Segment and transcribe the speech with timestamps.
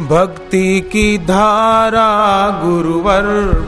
[0.00, 3.22] भक्ति की धारा गुरुवर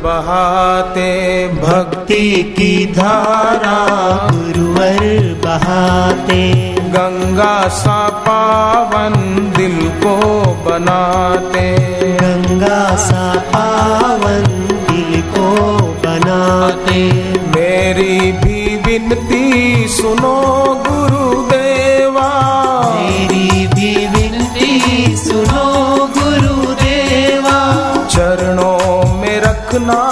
[0.05, 3.87] बहाते। भक्ति की धारा
[4.33, 4.97] गुरुवर
[5.45, 9.13] बहाते। गंगा सा पावन
[9.57, 11.77] दिल को बनाते।
[12.15, 14.45] गंगा सा पावन
[14.91, 17.13] दिल को बनाते।
[17.47, 20.62] मेरी भी विनती सुनो।
[29.75, 30.12] रखना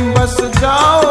[0.00, 1.05] बस जाओ।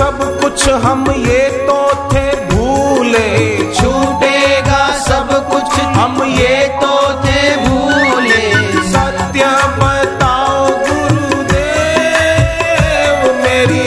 [0.00, 1.78] सब कुछ हम ये तो
[2.12, 3.28] थे भूले।
[3.74, 6.94] छूटेगा सब कुछ हम ये तो
[7.24, 8.40] थे भूले।
[8.92, 9.50] सत्य
[9.80, 10.68] बताओ
[13.42, 13.84] मेरी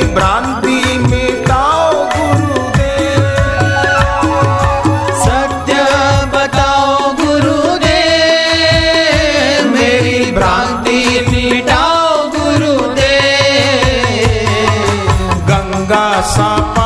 [16.44, 16.83] papa.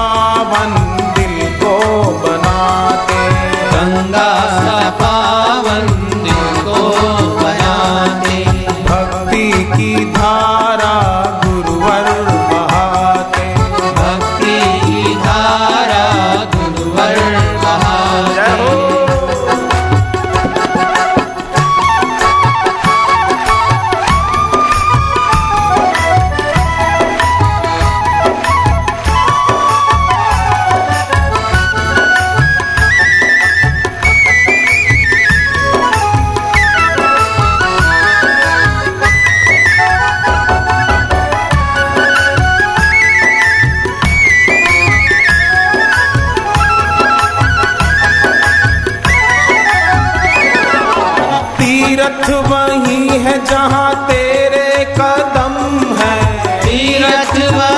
[51.87, 54.67] तीरथ वही है जहाँ तेरे
[54.97, 55.53] कदम
[55.99, 56.15] है।
[56.61, 57.76] तीरथ वही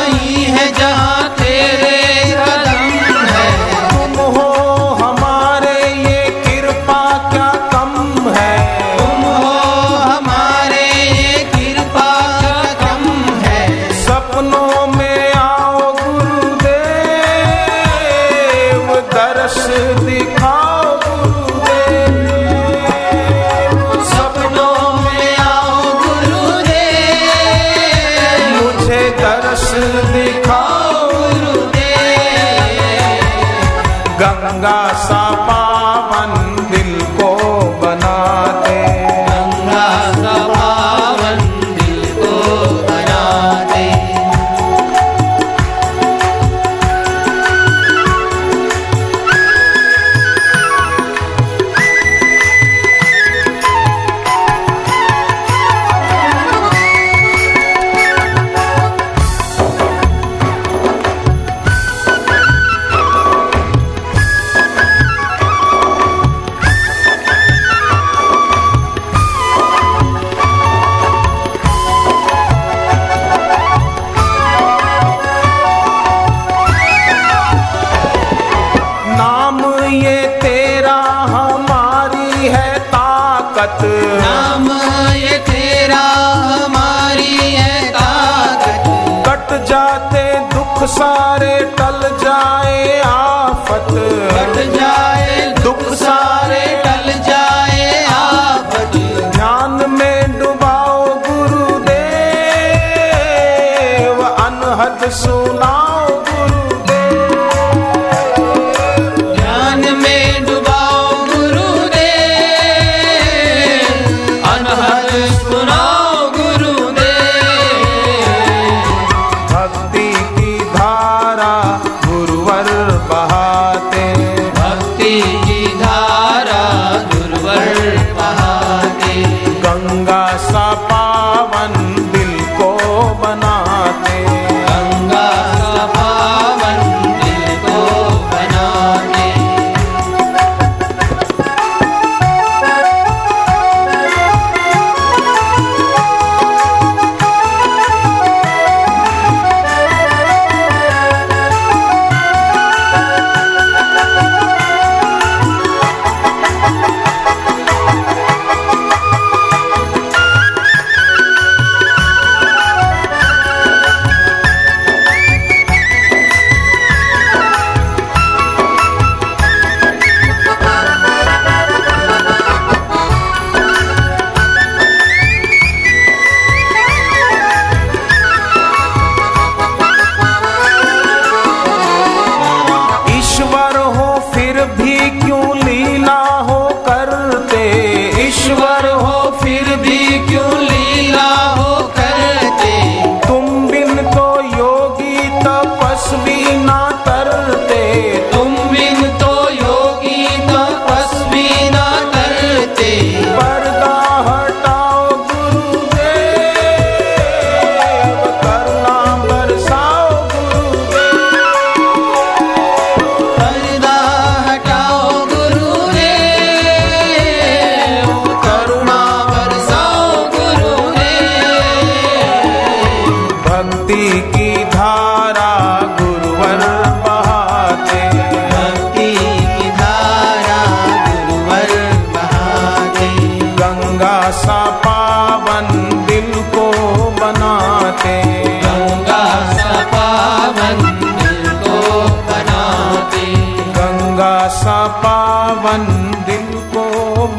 [244.20, 245.86] गंगा सा पावन
[246.28, 246.84] दिल को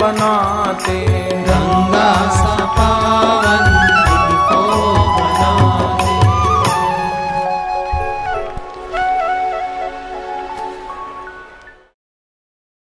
[0.01, 0.99] बनाते
[1.49, 2.90] गंगा सा पावन